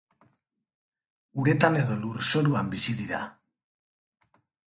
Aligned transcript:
Uretan 1.43 1.77
edo 1.83 1.99
lurzoruan 2.05 2.73
bizi 2.73 2.97
dira. 3.05 3.19